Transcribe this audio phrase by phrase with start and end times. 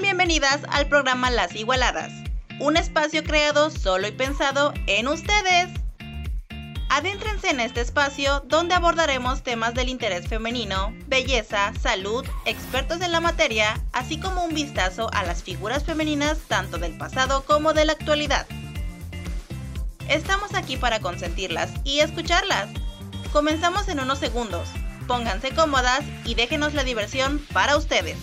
[0.00, 2.12] Bienvenidas al programa Las Igualadas,
[2.60, 5.70] un espacio creado solo y pensado en ustedes.
[6.90, 13.20] Adéntrense en este espacio donde abordaremos temas del interés femenino, belleza, salud, expertos en la
[13.20, 17.92] materia, así como un vistazo a las figuras femeninas tanto del pasado como de la
[17.92, 18.46] actualidad.
[20.08, 22.68] Estamos aquí para consentirlas y escucharlas.
[23.32, 24.68] Comenzamos en unos segundos.
[25.08, 28.18] Pónganse cómodas y déjenos la diversión para ustedes.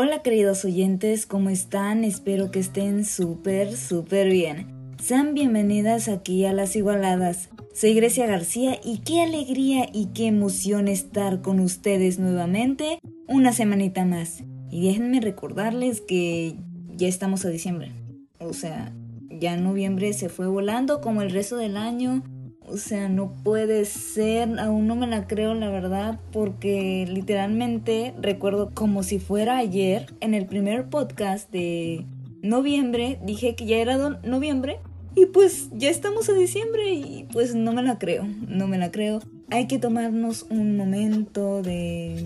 [0.00, 2.04] Hola queridos oyentes, ¿cómo están?
[2.04, 4.94] Espero que estén súper, súper bien.
[5.02, 7.48] Sean bienvenidas aquí a Las Igualadas.
[7.74, 14.04] Soy Grecia García y qué alegría y qué emoción estar con ustedes nuevamente una semanita
[14.04, 14.44] más.
[14.70, 16.54] Y déjenme recordarles que
[16.94, 17.90] ya estamos a diciembre.
[18.38, 18.94] O sea,
[19.28, 22.22] ya noviembre se fue volando como el resto del año.
[22.70, 28.70] O sea, no puede ser, aún no me la creo la verdad, porque literalmente recuerdo
[28.74, 32.04] como si fuera ayer, en el primer podcast de
[32.42, 34.78] noviembre, dije que ya era noviembre
[35.14, 38.90] y pues ya estamos a diciembre y pues no me la creo, no me la
[38.90, 39.20] creo.
[39.50, 42.24] Hay que tomarnos un momento de,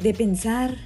[0.00, 0.76] de pensar,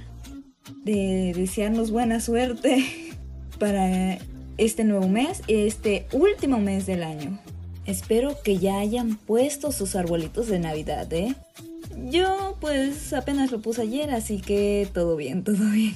[0.83, 2.83] de desearnos buena suerte
[3.59, 4.17] para
[4.57, 7.39] este nuevo mes y este último mes del año.
[7.87, 11.35] Espero que ya hayan puesto sus arbolitos de Navidad, ¿eh?
[12.11, 15.95] Yo pues apenas lo puse ayer, así que todo bien, todo bien.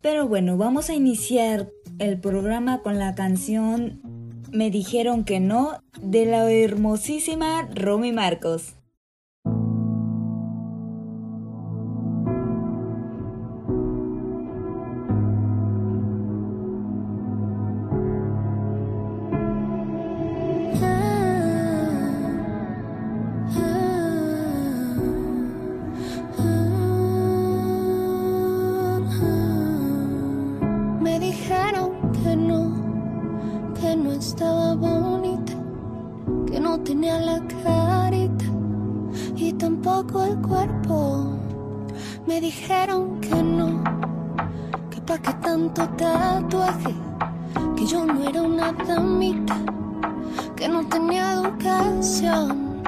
[0.00, 1.68] Pero bueno, vamos a iniciar
[1.98, 4.00] el programa con la canción
[4.52, 8.74] Me dijeron que no de la hermosísima Romy Marcos.
[50.56, 52.82] que no tenía educación.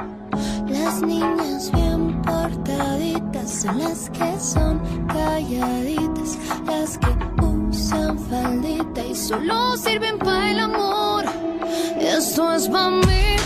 [0.68, 7.08] Las niñas bien portaditas son las que son calladitas, las que
[7.42, 11.24] usan faldita y solo sirven para el amor.
[11.98, 13.36] Esto es para mí.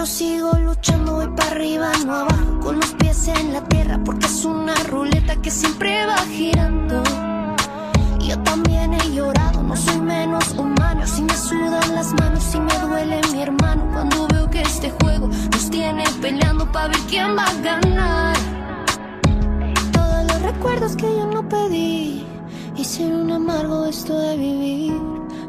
[0.00, 4.24] Pero sigo luchando, voy para arriba, no abajo, con los pies en la tierra, porque
[4.24, 7.02] es una ruleta que siempre va girando.
[8.18, 12.72] Yo también he llorado, no soy menos humano, si me sudan las manos, si me
[12.78, 17.44] duele mi hermano, cuando veo que este juego nos tiene peleando para ver quién va
[17.44, 18.36] a ganar.
[19.92, 22.24] Todos los recuerdos que yo no pedí,
[22.74, 24.98] hicieron amargo esto de vivir,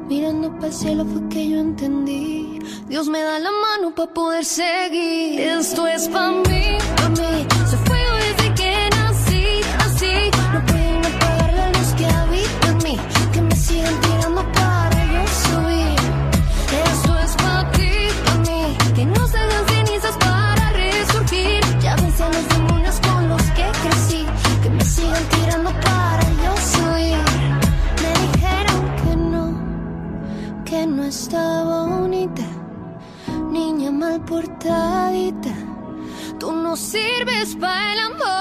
[0.09, 2.50] mirando para el cielo fue que yo entendí.
[2.91, 5.39] Dios me da la mano para poder seguir.
[5.39, 7.47] Esto es para mí, para mí.
[7.69, 10.29] Se fue desde que nací, así.
[10.51, 12.97] No pueden apagar la luz que habita en mí.
[13.31, 15.99] Que me sigan tirando para yo subir.
[16.91, 17.91] Esto es para ti,
[18.25, 18.77] para mí.
[18.93, 21.61] Que no se den cenizas para resurgir.
[21.79, 24.25] Ya vencí a los demonios con los que crecí.
[24.61, 27.23] Que me sigan tirando para yo subir.
[28.03, 31.60] Me dijeron que no, que no estaba
[34.19, 35.53] portadita.
[36.39, 38.40] Tú no sirves para el amor.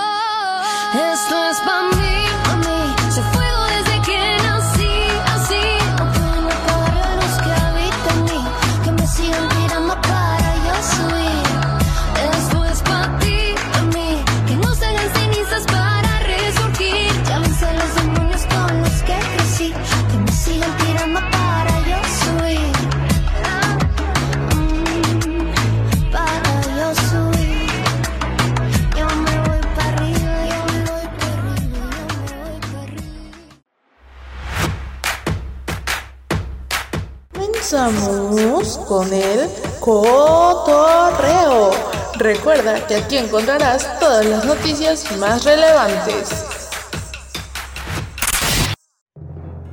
[38.91, 39.49] Con el
[39.79, 41.71] cotorreo.
[42.17, 46.45] Recuerda que aquí encontrarás todas las noticias más relevantes.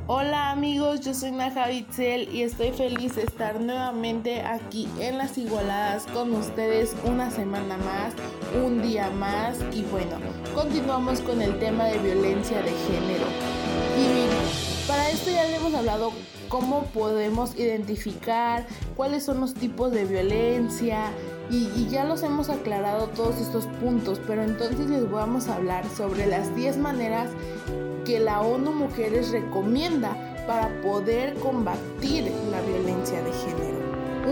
[0.06, 5.36] Hola amigos, yo soy Naja Bitzel y estoy feliz de estar nuevamente aquí en las
[5.36, 8.14] igualadas con ustedes una semana más,
[8.64, 10.16] un día más y bueno,
[10.54, 13.26] continuamos con el tema de violencia de género.
[13.98, 16.12] Y para esto ya le hemos hablado
[16.48, 18.66] cómo podemos identificar
[18.96, 21.10] cuáles son los tipos de violencia
[21.50, 26.26] y, ya los hemos aclarado todos estos puntos, pero entonces les vamos a hablar sobre
[26.26, 27.30] las 10 maneras
[28.04, 30.16] que la ONU Mujeres recomienda
[30.46, 33.78] para poder combatir la violencia de género.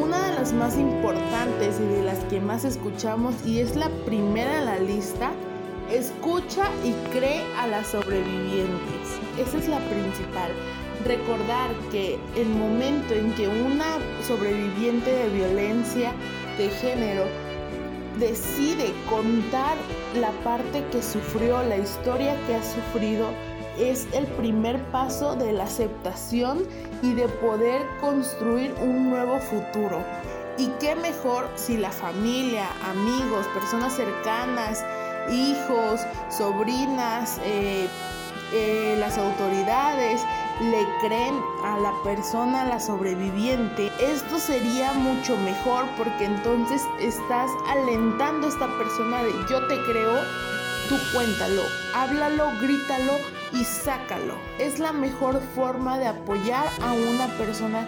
[0.02, 4.58] Una de las más importantes y de las que más escuchamos y es la primera
[4.58, 5.32] en la lista,
[5.90, 9.18] escucha y cree a las sobrevivientes.
[9.38, 10.50] Esa es la principal.
[11.04, 16.12] Recordar que el momento en que una sobreviviente de violencia
[16.58, 17.24] de género
[18.18, 19.76] decide contar
[20.14, 23.28] la parte que sufrió, la historia que ha sufrido,
[23.78, 26.66] es el primer paso de la aceptación
[27.02, 30.02] y de poder construir un nuevo futuro.
[30.58, 34.82] Y qué mejor si la familia, amigos, personas cercanas,
[35.30, 36.00] hijos,
[36.30, 37.86] sobrinas, eh,
[38.54, 40.22] eh, las autoridades
[40.60, 47.50] le creen a la persona, a la sobreviviente, esto sería mucho mejor porque entonces estás
[47.68, 50.14] alentando a esta persona de yo te creo,
[50.88, 51.62] tú cuéntalo,
[51.94, 53.18] háblalo, grítalo
[53.52, 54.34] y sácalo.
[54.58, 57.86] Es la mejor forma de apoyar a una persona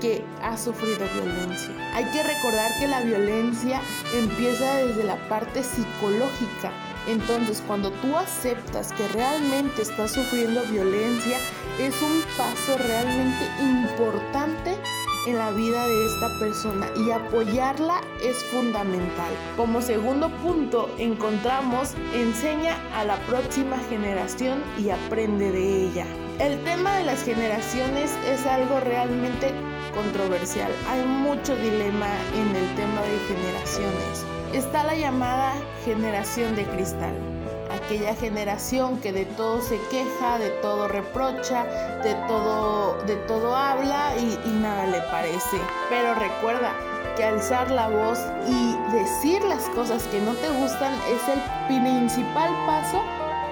[0.00, 1.74] que ha sufrido violencia.
[1.94, 3.80] Hay que recordar que la violencia
[4.14, 6.72] empieza desde la parte psicológica.
[7.06, 11.38] Entonces, cuando tú aceptas que realmente estás sufriendo violencia,
[11.78, 14.76] es un paso realmente importante
[15.26, 19.32] en la vida de esta persona y apoyarla es fundamental.
[19.56, 26.06] Como segundo punto encontramos enseña a la próxima generación y aprende de ella.
[26.38, 29.52] El tema de las generaciones es algo realmente
[29.94, 30.72] controversial.
[30.88, 34.31] Hay mucho dilema en el tema de generaciones.
[34.52, 35.54] Está la llamada
[35.84, 37.14] generación de cristal
[37.72, 41.64] aquella generación que de todo se queja, de todo reprocha,
[42.02, 45.58] de todo, de todo habla y, y nada le parece.
[45.88, 46.72] Pero recuerda
[47.16, 52.50] que alzar la voz y decir las cosas que no te gustan es el principal
[52.66, 53.02] paso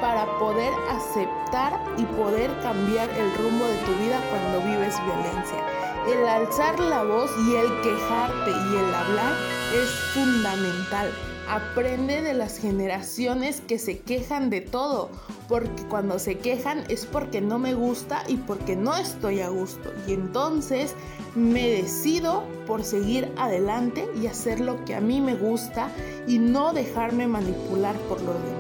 [0.00, 5.89] para poder aceptar y poder cambiar el rumbo de tu vida cuando vives violencia.
[6.08, 9.34] El alzar la voz y el quejarte y el hablar
[9.74, 11.10] es fundamental
[11.50, 15.10] aprende de las generaciones que se quejan de todo,
[15.48, 19.92] porque cuando se quejan es porque no me gusta y porque no estoy a gusto.
[20.06, 20.94] Y entonces
[21.34, 25.90] me decido por seguir adelante y hacer lo que a mí me gusta
[26.28, 28.59] y no dejarme manipular por los demás.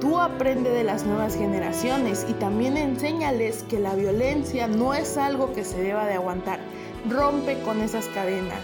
[0.00, 5.52] Tú aprende de las nuevas generaciones y también enséñales que la violencia no es algo
[5.52, 6.60] que se deba de aguantar.
[7.08, 8.60] Rompe con esas cadenas.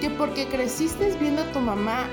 [0.00, 2.06] Que porque creciste viendo a tu mamá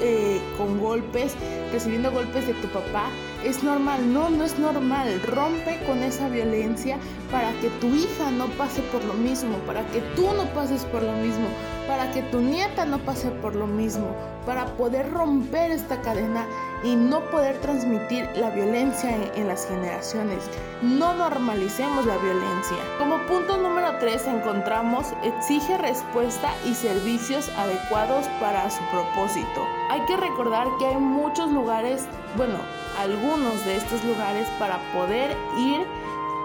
[0.00, 1.34] eh, con golpes,
[1.72, 3.08] recibiendo golpes de tu papá,
[3.44, 4.12] es normal.
[4.12, 5.22] No, no es normal.
[5.22, 6.98] Rompe con esa violencia
[7.30, 11.02] para que tu hija no pase por lo mismo, para que tú no pases por
[11.02, 11.46] lo mismo,
[11.88, 16.46] para que tu nieta no pase por lo mismo, para poder romper esta cadena
[16.84, 20.44] y no poder transmitir la violencia en, las generaciones.
[20.82, 22.76] No normalicemos la violencia.
[22.98, 29.66] Como punto número 3 encontramos exige respuesta y servicios adecuados para su propósito.
[29.90, 32.58] Hay que recordar que hay muchos lugares, bueno,
[32.98, 35.86] algunos de estos lugares para poder ir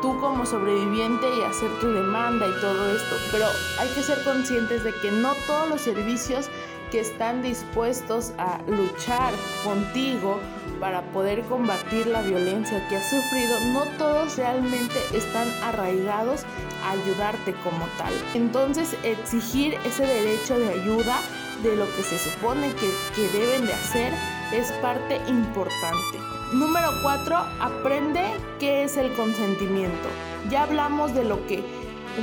[0.04, 3.46] tú como sobreviviente y hacer tu demanda y todo esto, pero
[3.80, 6.50] hay que ser conscientes de que no todos los servicios
[6.92, 9.34] que están dispuestos a luchar
[9.64, 10.42] contigo
[10.82, 16.44] para poder combatir la violencia que has sufrido, no todos realmente están arraigados
[16.84, 18.14] a ayudarte como tal.
[18.34, 21.18] Entonces exigir ese derecho de ayuda
[21.64, 24.12] de lo que se supone que, que deben de hacer
[24.52, 26.43] es parte importante.
[26.54, 27.36] Número 4.
[27.62, 28.22] Aprende
[28.60, 30.08] qué es el consentimiento.
[30.52, 31.64] Ya hablamos de lo que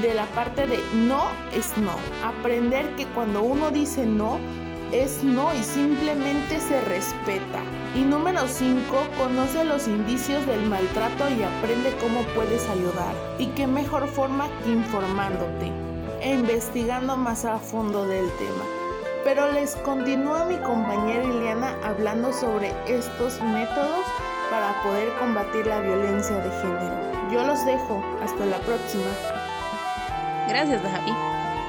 [0.01, 1.97] de la parte de no es no.
[2.25, 4.39] Aprender que cuando uno dice no,
[4.93, 7.61] es no y simplemente se respeta.
[7.97, 8.81] Y número 5,
[9.19, 13.15] conoce los indicios del maltrato y aprende cómo puedes ayudar.
[13.41, 15.73] Y qué mejor forma que informándote
[16.21, 18.80] e investigando más a fondo del tema.
[19.25, 24.07] Pero les continúa mi compañera Ileana hablando sobre estos métodos
[24.51, 27.31] para poder combatir la violencia de género.
[27.31, 28.03] Yo los dejo.
[28.23, 29.05] Hasta la próxima.
[30.49, 31.13] Gracias, Javi.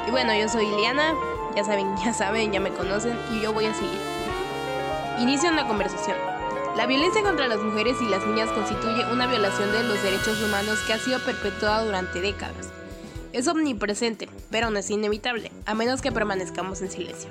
[0.07, 1.13] Y bueno, yo soy Liana,
[1.55, 3.99] ya saben, ya saben, ya me conocen y yo voy a seguir.
[5.19, 6.17] Inicia una conversación.
[6.75, 10.79] La violencia contra las mujeres y las niñas constituye una violación de los derechos humanos
[10.87, 12.80] que ha sido perpetuada durante décadas.
[13.33, 17.29] Es omnipresente, pero no es inevitable, a menos que permanezcamos en silencio.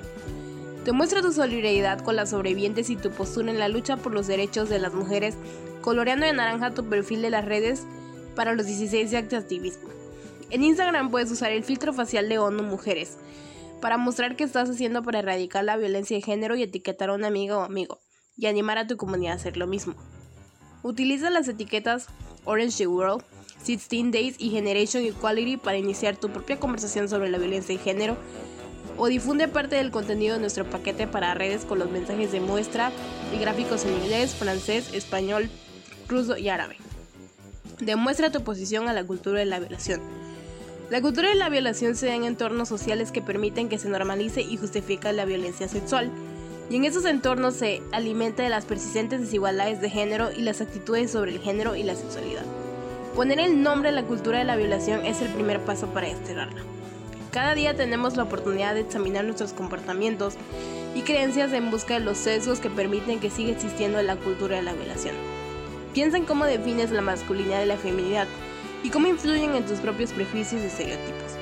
[0.85, 4.67] Demuestra tu solidaridad con las sobrevivientes y tu postura en la lucha por los derechos
[4.67, 5.35] de las mujeres,
[5.81, 7.83] coloreando de naranja tu perfil de las redes
[8.35, 9.89] para los 16 actos de activismo.
[10.49, 13.17] En Instagram puedes usar el filtro facial de ONU Mujeres
[13.79, 17.27] para mostrar qué estás haciendo para erradicar la violencia de género y etiquetar a una
[17.27, 17.99] amiga o amigo,
[18.37, 19.95] y animar a tu comunidad a hacer lo mismo.
[20.83, 22.07] Utiliza las etiquetas
[22.45, 23.23] Orange the World,
[23.65, 28.17] 16 Days y Generation Equality para iniciar tu propia conversación sobre la violencia de género
[28.97, 32.91] o difunde parte del contenido de nuestro paquete para redes con los mensajes de muestra
[33.35, 35.49] y gráficos en inglés, francés, español,
[36.07, 36.77] ruso y árabe.
[37.79, 40.01] Demuestra tu oposición a la cultura de la violación.
[40.89, 44.41] La cultura de la violación se da en entornos sociales que permiten que se normalice
[44.41, 46.11] y justifique la violencia sexual,
[46.69, 51.11] y en esos entornos se alimenta de las persistentes desigualdades de género y las actitudes
[51.11, 52.45] sobre el género y la sexualidad.
[53.15, 56.61] Poner el nombre a la cultura de la violación es el primer paso para desterrarla.
[57.29, 60.35] Cada día tenemos la oportunidad de examinar nuestros comportamientos
[60.95, 64.61] y creencias en busca de los sesgos que permiten que siga existiendo la cultura de
[64.61, 65.15] la violación.
[65.93, 68.27] Piensa en cómo defines la masculinidad y la feminidad
[68.81, 71.33] y cómo influyen en tus propios prejuicios y estereotipos.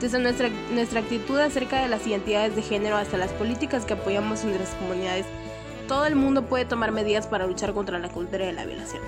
[0.00, 4.50] Desde nuestra actitud acerca de las identidades de género hasta las políticas que apoyamos en
[4.50, 5.24] nuestras comunidades,
[5.88, 9.02] todo el mundo puede tomar medidas para luchar contra la cultura de la violación.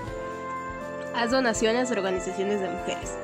[1.13, 3.17] Haz donaciones a organizaciones de mujeres.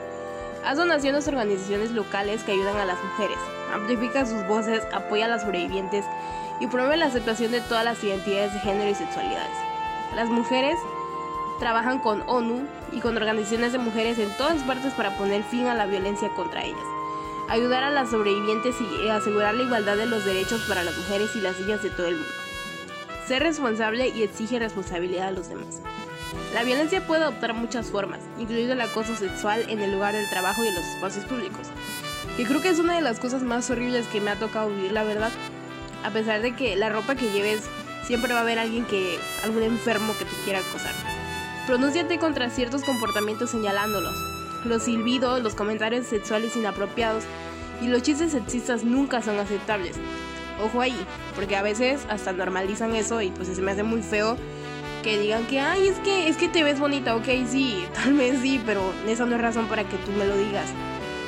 [0.65, 3.37] Haz donaciones a organizaciones locales que ayudan a las mujeres.
[3.73, 6.03] Amplifica sus voces, apoya a las sobrevivientes
[6.59, 9.55] y promueve la aceptación de todas las identidades de género y sexualidades.
[10.15, 10.75] Las mujeres
[11.59, 15.73] trabajan con ONU y con organizaciones de mujeres en todas partes para poner fin a
[15.73, 16.85] la violencia contra ellas,
[17.49, 21.41] ayudar a las sobrevivientes y asegurar la igualdad de los derechos para las mujeres y
[21.41, 22.31] las niñas de todo el mundo.
[23.27, 25.81] Ser responsable y exige responsabilidad a los demás.
[26.53, 30.63] La violencia puede adoptar muchas formas, incluido el acoso sexual en el lugar del trabajo
[30.63, 31.67] y en los espacios públicos,
[32.35, 34.91] que creo que es una de las cosas más horribles que me ha tocado vivir,
[34.91, 35.31] la verdad.
[36.03, 37.63] A pesar de que la ropa que lleves
[38.05, 40.93] siempre va a haber alguien que, algún enfermo que te quiera acosar.
[41.65, 44.15] Pronúnciate contra ciertos comportamientos señalándolos.
[44.63, 47.23] Los silbidos, los comentarios sexuales inapropiados
[47.81, 49.97] y los chistes sexistas nunca son aceptables.
[50.63, 50.97] Ojo ahí,
[51.35, 54.37] porque a veces hasta normalizan eso y pues se me hace muy feo
[55.07, 58.41] que digan que, ay, es que, es que te ves bonita, ok, sí, tal vez
[58.41, 60.65] sí, pero esa no es razón para que tú me lo digas.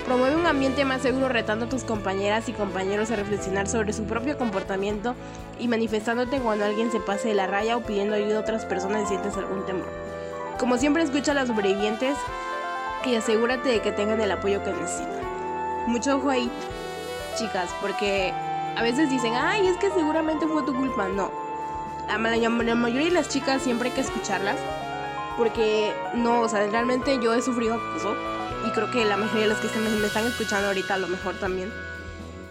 [0.05, 4.03] Promueve un ambiente más seguro retando a tus compañeras y compañeros a reflexionar sobre su
[4.03, 5.15] propio comportamiento
[5.61, 9.03] y manifestándote cuando alguien se pase de la raya o pidiendo ayuda a otras personas
[9.03, 9.87] y sientes algún temor.
[10.57, 12.17] Como siempre escucha a las sobrevivientes
[13.05, 15.23] y asegúrate de que tengan el apoyo que necesitan.
[15.87, 16.51] Mucho ojo ahí,
[17.37, 18.33] chicas, porque
[18.75, 21.07] a veces dicen, ay, es que seguramente fue tu culpa.
[21.07, 21.48] No.
[22.09, 24.57] La, mayoría de las chicas siempre hay que escucharlas.
[25.37, 28.15] Porque no, o sea, realmente yo he sufrido acoso.
[28.67, 31.07] Y creo que la mayoría de las que me, me están escuchando ahorita a lo
[31.07, 31.71] mejor también.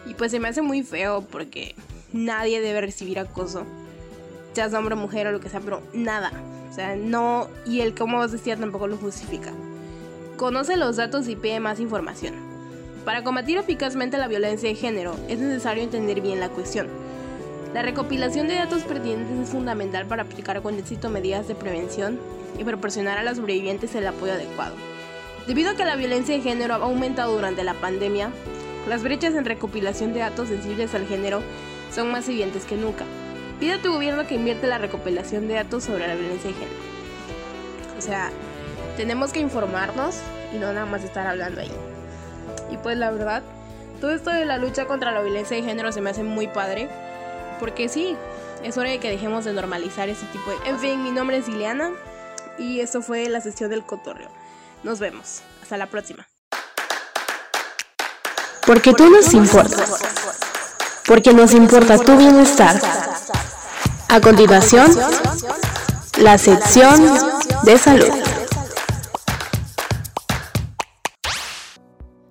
[0.07, 1.75] Y pues se me hace muy feo porque
[2.13, 3.65] nadie debe recibir acoso.
[4.55, 6.33] Seas hombre o mujer o lo que sea, pero nada.
[6.71, 9.53] O sea, no, y el como vos decía tampoco lo justifica.
[10.37, 12.35] Conoce los datos y pide más información.
[13.05, 16.89] Para combatir eficazmente la violencia de género es necesario entender bien la cuestión.
[17.75, 22.19] La recopilación de datos pertinentes es fundamental para aplicar con éxito medidas de prevención
[22.59, 24.75] y proporcionar a los sobrevivientes el apoyo adecuado.
[25.47, 28.31] Debido a que la violencia de género ha aumentado durante la pandemia,
[28.89, 31.43] las brechas en recopilación de datos sensibles al género
[31.95, 33.05] son más evidentes que nunca.
[33.61, 36.81] Pide a tu gobierno que invierte la recopilación de datos sobre la violencia de género.
[37.99, 38.31] O sea,
[38.97, 40.17] tenemos que informarnos
[40.55, 41.73] y no nada más estar hablando ahí.
[42.71, 43.43] Y pues la verdad,
[44.01, 46.89] todo esto de la lucha contra la violencia de género se me hace muy padre.
[47.59, 48.17] Porque sí,
[48.63, 50.57] es hora de que dejemos de normalizar ese tipo de...
[50.69, 51.91] En fin, mi nombre es Ileana
[52.59, 54.31] y esto fue la sesión del cotorreo.
[54.83, 55.43] Nos vemos.
[55.63, 56.27] Hasta la próxima.
[58.67, 59.99] Porque tú nos importas.
[61.07, 62.81] Porque nos importa tu bienestar.
[64.09, 64.91] A continuación,
[66.19, 67.03] la sección
[67.65, 68.13] de salud.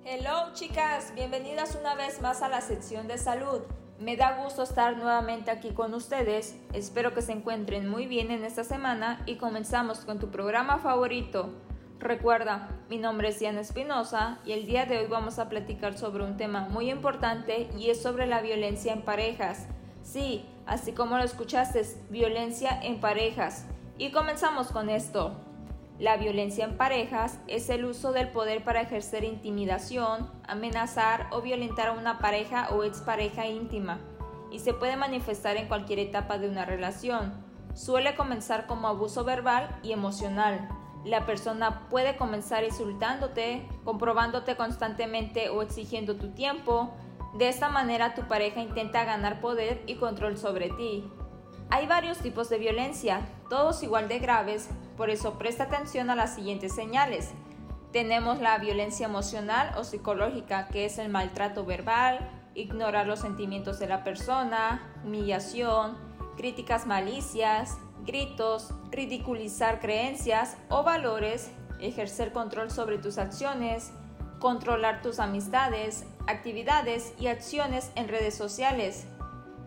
[0.04, 3.62] Hello chicas, bienvenidas una vez más a la sección de salud.
[4.00, 6.56] Me da gusto estar nuevamente aquí con ustedes.
[6.72, 11.50] Espero que se encuentren muy bien en esta semana y comenzamos con tu programa favorito.
[11.98, 16.22] Recuerda, mi nombre es Diana Espinosa y el día de hoy vamos a platicar sobre
[16.22, 19.66] un tema muy importante y es sobre la violencia en parejas.
[20.04, 23.66] Sí, así como lo escuchaste, violencia en parejas.
[23.98, 25.32] Y comenzamos con esto.
[25.98, 31.88] La violencia en parejas es el uso del poder para ejercer intimidación, amenazar o violentar
[31.88, 33.98] a una pareja o expareja íntima
[34.52, 37.32] y se puede manifestar en cualquier etapa de una relación.
[37.74, 40.68] Suele comenzar como abuso verbal y emocional.
[41.04, 46.94] La persona puede comenzar insultándote, comprobándote constantemente o exigiendo tu tiempo.
[47.34, 51.04] De esta manera tu pareja intenta ganar poder y control sobre ti.
[51.70, 56.34] Hay varios tipos de violencia, todos igual de graves, por eso presta atención a las
[56.34, 57.30] siguientes señales.
[57.92, 63.86] Tenemos la violencia emocional o psicológica, que es el maltrato verbal, ignorar los sentimientos de
[63.86, 65.98] la persona, humillación,
[66.38, 73.92] críticas malicias, gritos, ridiculizar creencias o valores, ejercer control sobre tus acciones,
[74.38, 79.06] controlar tus amistades, actividades y acciones en redes sociales.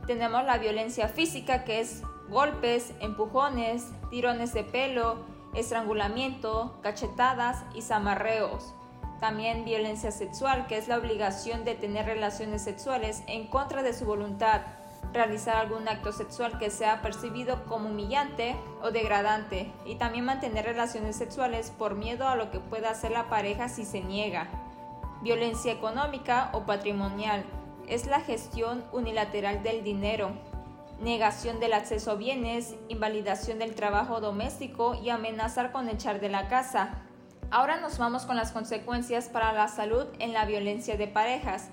[0.08, 5.17] Tenemos la violencia física que es golpes, empujones, tirones de pelo,
[5.53, 8.74] estrangulamiento, cachetadas y zamarreos.
[9.20, 14.05] También violencia sexual, que es la obligación de tener relaciones sexuales en contra de su
[14.05, 14.62] voluntad,
[15.13, 21.15] realizar algún acto sexual que sea percibido como humillante o degradante, y también mantener relaciones
[21.15, 24.48] sexuales por miedo a lo que pueda hacer la pareja si se niega.
[25.22, 27.46] Violencia económica o patrimonial
[27.88, 30.31] es la gestión unilateral del dinero,
[31.01, 36.47] negación del acceso a bienes, invalidación del trabajo doméstico y amenazar con echar de la
[36.47, 37.01] casa.
[37.50, 41.69] Ahora nos vamos con las consecuencias para la salud en la violencia de parejas,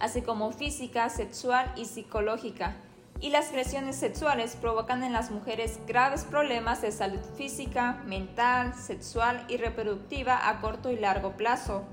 [0.00, 2.76] así como física, sexual y psicológica.
[3.20, 9.46] Y las lesiones sexuales provocan en las mujeres graves problemas de salud física, mental, sexual
[9.48, 11.84] y reproductiva a corto y largo plazo.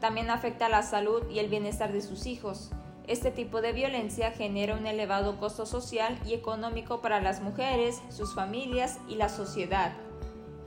[0.00, 2.70] También afecta la salud y el bienestar de sus hijos.
[3.10, 8.36] Este tipo de violencia genera un elevado costo social y económico para las mujeres, sus
[8.36, 9.94] familias y la sociedad.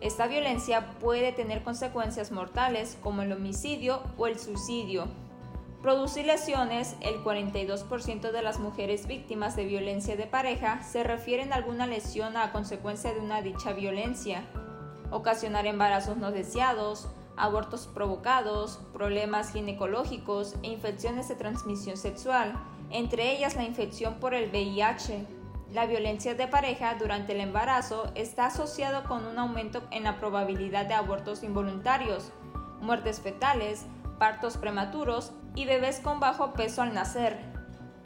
[0.01, 5.07] Esta violencia puede tener consecuencias mortales como el homicidio o el suicidio.
[5.81, 11.55] Producir lesiones, el 42% de las mujeres víctimas de violencia de pareja se refieren a
[11.55, 14.43] alguna lesión a consecuencia de una dicha violencia.
[15.11, 22.53] Ocasionar embarazos no deseados, abortos provocados, problemas ginecológicos e infecciones de transmisión sexual,
[22.89, 25.25] entre ellas la infección por el VIH.
[25.71, 30.85] La violencia de pareja durante el embarazo está asociado con un aumento en la probabilidad
[30.85, 32.31] de abortos involuntarios,
[32.79, 33.85] muertes fetales,
[34.19, 37.39] partos prematuros y bebés con bajo peso al nacer.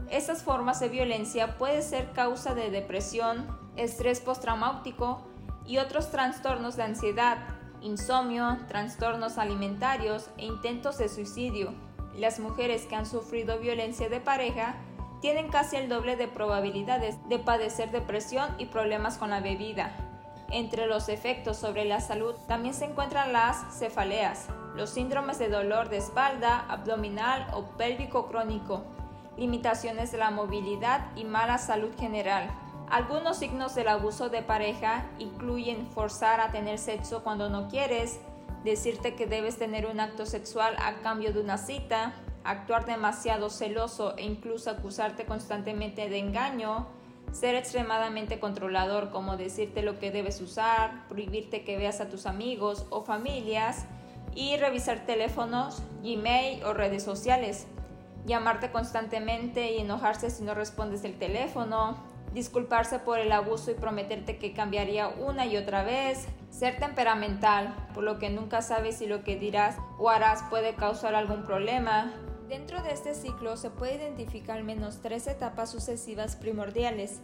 [0.09, 5.27] Estas formas de violencia pueden ser causa de depresión, estrés postraumático
[5.65, 11.73] y otros trastornos de ansiedad, insomnio, trastornos alimentarios e intentos de suicidio.
[12.15, 14.75] Las mujeres que han sufrido violencia de pareja
[15.21, 19.91] tienen casi el doble de probabilidades de padecer depresión y problemas con la bebida.
[20.49, 25.89] Entre los efectos sobre la salud también se encuentran las cefaleas, los síndromes de dolor
[25.89, 28.83] de espalda, abdominal o pélvico crónico,
[29.37, 32.49] limitaciones de la movilidad y mala salud general.
[32.89, 38.19] Algunos signos del abuso de pareja incluyen forzar a tener sexo cuando no quieres,
[38.63, 42.13] decirte que debes tener un acto sexual a cambio de una cita,
[42.45, 46.87] actuar demasiado celoso e incluso acusarte constantemente de engaño,
[47.33, 52.85] ser extremadamente controlador como decirte lo que debes usar, prohibirte que veas a tus amigos
[52.89, 53.85] o familias
[54.33, 57.67] y revisar teléfonos, Gmail o redes sociales,
[58.25, 61.97] llamarte constantemente y enojarse si no respondes el teléfono,
[62.37, 68.03] disculparse por el abuso y prometerte que cambiaría una y otra vez, ser temperamental, por
[68.03, 72.13] lo que nunca sabes si lo que dirás o harás puede causar algún problema.
[72.47, 77.21] Dentro de este ciclo se puede identificar al menos tres etapas sucesivas primordiales.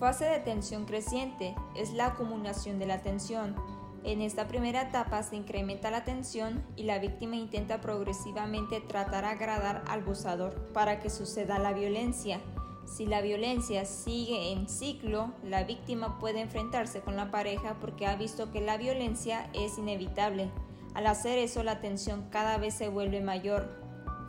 [0.00, 3.54] Fase de tensión creciente es la acumulación de la tensión.
[4.02, 9.30] En esta primera etapa se incrementa la tensión y la víctima intenta progresivamente tratar de
[9.30, 12.40] agradar al abusador para que suceda la violencia.
[12.86, 18.14] Si la violencia sigue en ciclo, la víctima puede enfrentarse con la pareja porque ha
[18.14, 20.50] visto que la violencia es inevitable.
[20.94, 23.68] Al hacer eso, la tensión cada vez se vuelve mayor.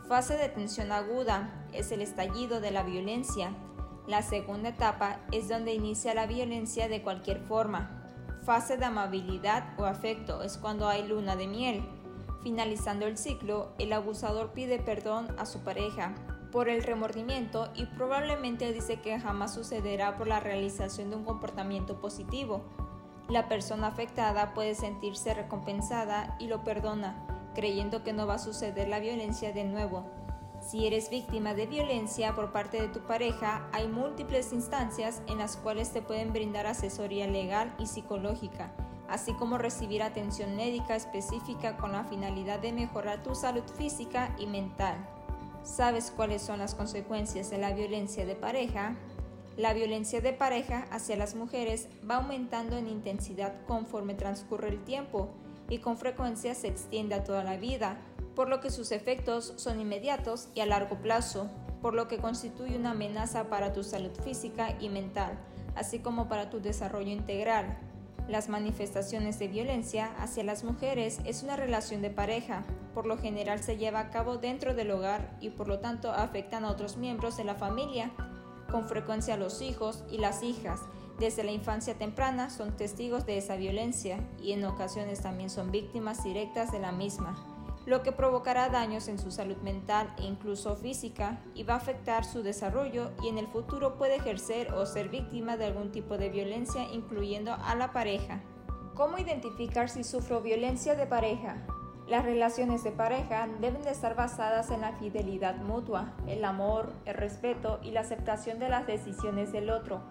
[0.08, 3.54] Fase de tensión aguda es el estallido de la violencia.
[4.06, 7.94] La segunda etapa es donde inicia la violencia de cualquier forma.
[8.44, 11.88] Fase de amabilidad o afecto es cuando hay luna de miel.
[12.42, 16.14] Finalizando el ciclo, el abusador pide perdón a su pareja,
[16.50, 22.00] por el remordimiento y probablemente dice que jamás sucederá por la realización de un comportamiento
[22.00, 22.62] positivo.
[23.28, 28.88] La persona afectada puede sentirse recompensada y lo perdona, creyendo que no va a suceder
[28.88, 30.06] la violencia de nuevo.
[30.60, 35.56] Si eres víctima de violencia por parte de tu pareja, hay múltiples instancias en las
[35.56, 38.72] cuales te pueden brindar asesoría legal y psicológica.
[39.08, 44.46] así como recibir atención médica específica con la finalidad de mejorar tu salud física y
[44.46, 44.96] mental.
[45.62, 48.96] ¿Sabes cuáles son las consecuencias de la violencia de pareja?
[49.56, 55.30] La violencia de pareja hacia las mujeres va aumentando en intensidad conforme transcurre el tiempo
[55.68, 57.98] y con frecuencia se extiende a toda la vida,
[58.34, 61.50] por lo que sus efectos son inmediatos y a largo plazo,
[61.82, 65.38] por lo que constituye una amenaza para tu salud física y mental,
[65.74, 67.78] así como para tu desarrollo integral.
[68.28, 72.62] Las manifestaciones de violencia hacia las mujeres es una relación de pareja,
[72.92, 76.66] por lo general se lleva a cabo dentro del hogar y por lo tanto afectan
[76.66, 78.10] a otros miembros de la familia,
[78.70, 80.80] con frecuencia a los hijos y las hijas,
[81.18, 86.22] desde la infancia temprana son testigos de esa violencia y en ocasiones también son víctimas
[86.22, 87.57] directas de la misma,
[87.88, 92.22] lo que provocará daños en su salud mental e incluso física y va a afectar
[92.26, 96.28] su desarrollo y en el futuro puede ejercer o ser víctima de algún tipo de
[96.28, 98.42] violencia incluyendo a la pareja.
[98.94, 101.64] ¿Cómo identificar si sufro violencia de pareja?
[102.06, 107.14] Las relaciones de pareja deben de estar basadas en la fidelidad mutua, el amor, el
[107.14, 110.02] respeto y la aceptación de las decisiones del otro,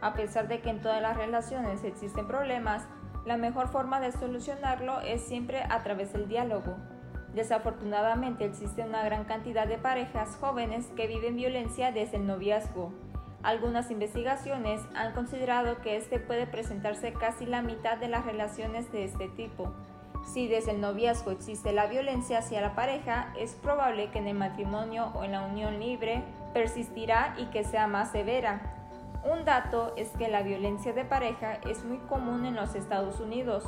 [0.00, 2.84] a pesar de que en todas las relaciones existen problemas,
[3.26, 6.93] la mejor forma de solucionarlo es siempre a través del diálogo.
[7.34, 12.92] Desafortunadamente existe una gran cantidad de parejas jóvenes que viven violencia desde el noviazgo.
[13.42, 19.04] Algunas investigaciones han considerado que este puede presentarse casi la mitad de las relaciones de
[19.04, 19.74] este tipo.
[20.24, 24.36] Si desde el noviazgo existe la violencia hacia la pareja, es probable que en el
[24.36, 26.22] matrimonio o en la unión libre
[26.54, 28.74] persistirá y que sea más severa.
[29.24, 33.64] Un dato es que la violencia de pareja es muy común en los Estados Unidos.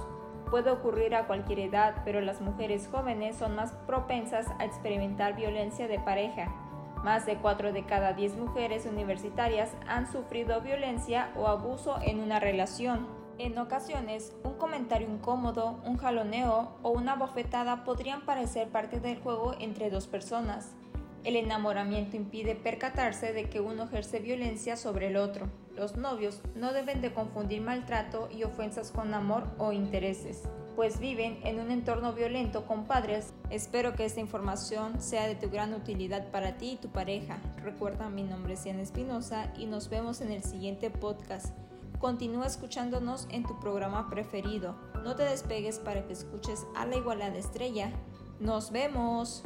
[0.50, 5.88] Puede ocurrir a cualquier edad, pero las mujeres jóvenes son más propensas a experimentar violencia
[5.88, 6.54] de pareja.
[7.02, 12.40] Más de 4 de cada 10 mujeres universitarias han sufrido violencia o abuso en una
[12.40, 13.06] relación.
[13.38, 19.54] En ocasiones, un comentario incómodo, un jaloneo o una bofetada podrían parecer parte del juego
[19.59, 20.74] entre dos personas.
[21.22, 25.48] El enamoramiento impide percatarse de que uno ejerce violencia sobre el otro.
[25.76, 31.38] Los novios no deben de confundir maltrato y ofensas con amor o intereses, pues viven
[31.44, 33.34] en un entorno violento con padres.
[33.50, 37.36] Espero que esta información sea de tu gran utilidad para ti y tu pareja.
[37.62, 41.54] Recuerda, mi nombre es Ian Espinosa y nos vemos en el siguiente podcast.
[41.98, 44.76] Continúa escuchándonos en tu programa preferido.
[45.04, 47.92] No te despegues para que escuches a la igualada estrella.
[48.40, 49.44] Nos vemos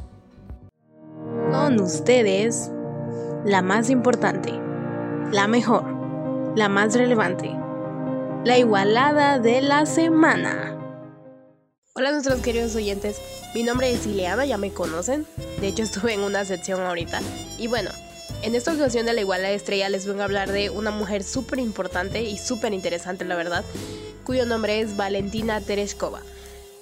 [1.51, 2.71] con ustedes
[3.43, 4.51] la más importante,
[5.31, 6.00] la mejor,
[6.55, 7.49] la más relevante,
[8.43, 10.77] la igualada de la semana.
[11.95, 13.21] Hola nuestros queridos oyentes,
[13.55, 15.25] mi nombre es Ileana, ya me conocen,
[15.61, 17.21] de hecho estuve en una sección ahorita
[17.57, 17.89] y bueno,
[18.41, 21.59] en esta ocasión de la igualdad estrella les vengo a hablar de una mujer súper
[21.59, 23.63] importante y súper interesante la verdad,
[24.25, 26.21] cuyo nombre es Valentina Tereshkova.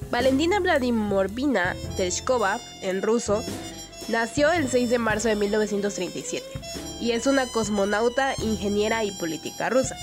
[0.09, 3.43] Valentina Vladimirovna Tereshkova, en ruso,
[4.07, 6.43] Nació el 6 de marzo de 1937
[6.99, 9.95] y es una cosmonauta, ingeniera y política rusa.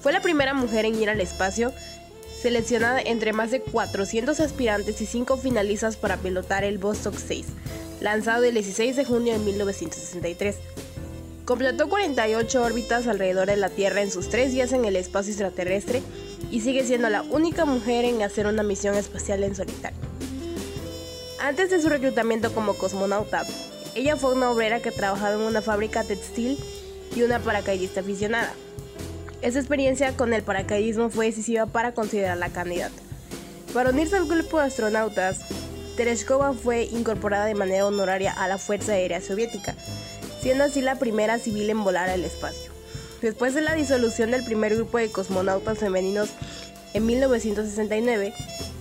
[0.00, 1.72] Fue la primera mujer en ir al espacio,
[2.40, 7.46] seleccionada entre más de 400 aspirantes y 5 finalistas para pilotar el Vostok 6,
[8.00, 10.56] lanzado el 16 de junio de 1963.
[11.44, 16.02] Completó 48 órbitas alrededor de la Tierra en sus 3 días en el espacio extraterrestre
[16.50, 19.98] y sigue siendo la única mujer en hacer una misión espacial en solitario.
[21.40, 23.46] Antes de su reclutamiento como cosmonauta,
[23.98, 26.56] ella fue una obrera que trabajaba en una fábrica textil
[27.16, 28.52] y una paracaidista aficionada.
[29.42, 32.94] Esa experiencia con el paracaidismo fue decisiva para considerarla candidata.
[33.74, 35.40] Para unirse al grupo de astronautas,
[35.96, 39.74] Tereshkova fue incorporada de manera honoraria a la Fuerza Aérea Soviética,
[40.40, 42.70] siendo así la primera civil en volar al espacio.
[43.20, 46.28] Después de la disolución del primer grupo de cosmonautas femeninos
[46.94, 48.32] en 1969,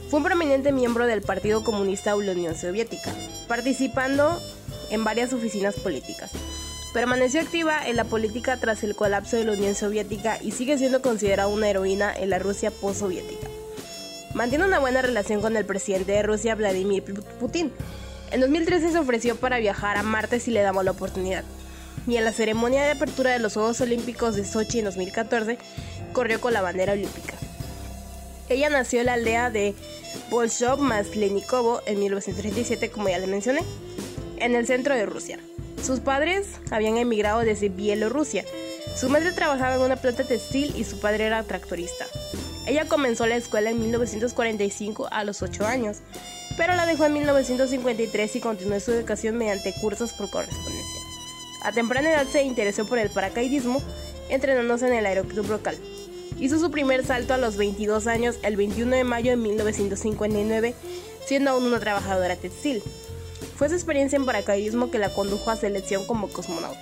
[0.10, 3.12] fue un prominente miembro del Partido Comunista de la Unión Soviética,
[3.48, 4.40] participando
[4.90, 6.32] en varias oficinas políticas.
[6.94, 11.02] Permaneció activa en la política tras el colapso de la Unión Soviética y sigue siendo
[11.02, 13.48] considerada una heroína en la Rusia postsoviética.
[14.34, 17.04] Mantiene una buena relación con el presidente de Rusia, Vladimir
[17.40, 17.72] Putin.
[18.32, 21.44] En 2013 se ofreció para viajar a Marte si le damos la oportunidad.
[22.08, 25.58] Y en la ceremonia de apertura de los Juegos Olímpicos de Sochi en 2014,
[26.14, 27.36] corrió con la bandera olímpica.
[28.50, 29.76] Ella nació en la aldea de
[30.30, 33.62] Bolshov Maslenikovo en 1937, como ya le mencioné,
[34.40, 35.40] en el centro de Rusia.
[35.84, 38.44] Sus padres habían emigrado desde Bielorrusia.
[38.96, 42.06] Su madre trabajaba en una planta textil y su padre era tractorista.
[42.66, 46.00] Ella comenzó la escuela en 1945 a los 8 años,
[46.58, 51.02] pero la dejó en 1953 y continuó su educación mediante cursos por correspondencia.
[51.64, 53.82] A temprana edad se interesó por el paracaidismo,
[54.30, 55.78] entrenándose en el aeroclub local.
[56.40, 60.76] Hizo su primer salto a los 22 años el 21 de mayo de 1959,
[61.26, 62.84] siendo aún una trabajadora textil.
[63.58, 66.80] Fue su experiencia en paracaidismo que la condujo a selección como cosmonauta.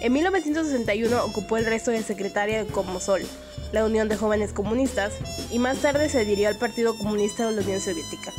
[0.00, 3.22] En 1961 ocupó el resto de secretaria de Comosol,
[3.70, 5.12] la Unión de Jóvenes Comunistas,
[5.52, 8.32] y más tarde se dirigió al Partido Comunista de la Unión Soviética.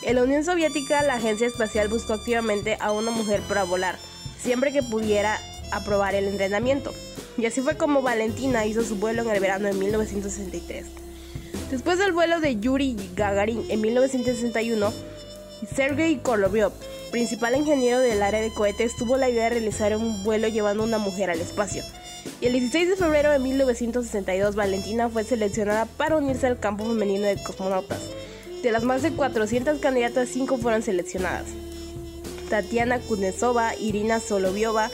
[0.00, 3.98] En la Unión Soviética, la Agencia Espacial buscó activamente a una mujer para volar,
[4.40, 5.38] siempre que pudiera
[5.72, 6.94] aprobar el entrenamiento.
[7.36, 10.86] Y así fue como Valentina hizo su vuelo en el verano de 1963.
[11.70, 14.92] Después del vuelo de Yuri Gagarin en 1961,
[15.64, 16.70] Sergei Korolev,
[17.10, 20.86] principal ingeniero del área de cohetes, tuvo la idea de realizar un vuelo llevando a
[20.86, 21.82] una mujer al espacio.
[22.40, 27.26] Y el 16 de febrero de 1962, Valentina fue seleccionada para unirse al campo femenino
[27.26, 28.00] de cosmonautas.
[28.62, 31.46] De las más de 400 candidatas, 5 fueron seleccionadas.
[32.50, 34.90] Tatiana Kuznetsova, Irina Soloviova,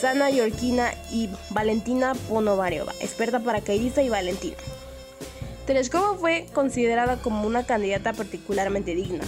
[0.00, 4.56] Sana Yorkina y Valentina Ponovariova, experta paracaidista y Valentina.
[5.66, 9.24] Tereshkova fue considerada como una candidata particularmente digna,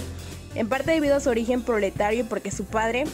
[0.55, 3.05] en parte debido a su origen proletario porque su padre,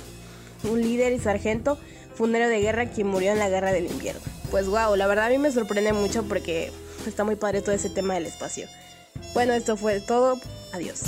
[0.64, 1.78] un líder y sargento,
[2.14, 4.22] fue un héroe de guerra quien murió en la guerra del invierno.
[4.50, 6.72] Pues wow, la verdad a mí me sorprende mucho porque
[7.06, 8.66] está muy padre todo ese tema del espacio.
[9.34, 10.40] Bueno, esto fue todo.
[10.72, 11.02] Adiós.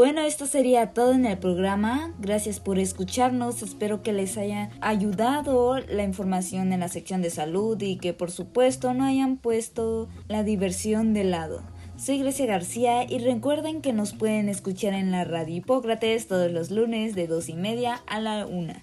[0.00, 2.14] Bueno, esto sería todo en el programa.
[2.20, 3.60] Gracias por escucharnos.
[3.60, 8.30] Espero que les haya ayudado la información en la sección de salud y que por
[8.30, 11.62] supuesto no hayan puesto la diversión de lado.
[11.98, 16.70] Soy Grecia García y recuerden que nos pueden escuchar en la radio Hipócrates todos los
[16.70, 18.82] lunes de dos y media a la una.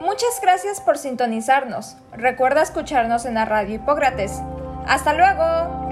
[0.00, 1.96] Muchas gracias por sintonizarnos.
[2.12, 4.40] Recuerda escucharnos en la radio Hipócrates.
[4.86, 5.91] ¡Hasta luego!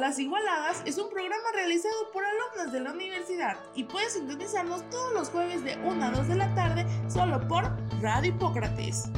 [0.00, 5.12] Las Igualadas es un programa realizado por alumnos de la universidad y puedes sintonizarnos todos
[5.12, 9.10] los jueves de 1 a 2 de la tarde solo por Radio Hipócrates.